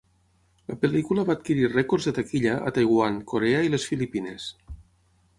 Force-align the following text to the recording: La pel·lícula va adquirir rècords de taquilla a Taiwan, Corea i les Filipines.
La 0.69 0.75
pel·lícula 0.83 1.25
va 1.25 1.33
adquirir 1.39 1.67
rècords 1.73 2.07
de 2.09 2.13
taquilla 2.19 2.55
a 2.69 2.73
Taiwan, 2.77 3.19
Corea 3.33 3.61
i 3.67 3.71
les 3.75 3.85
Filipines. 3.91 4.49